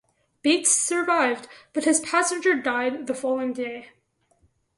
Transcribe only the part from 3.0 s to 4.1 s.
the following day.